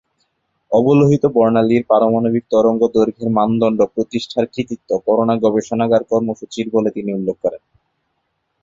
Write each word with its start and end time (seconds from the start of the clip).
অবলোহিত 0.71 1.23
বর্ণালির 1.35 1.83
পারমাণবিক 1.87 2.43
তরঙ্গদৈর্ঘ্যের 2.49 3.29
মানদণ্ড 3.29 3.79
প্রতিষ্ঠার 3.93 4.45
কৃতিত্ব, 4.45 4.89
করোনা 5.05 5.35
গবেষণাগার 5.37 6.03
কর্মসূচি’র 6.03 6.67
বলে 6.71 6.89
তিনি 6.91 7.09
উল্লেখ 7.13 7.37
করেন। 7.41 7.61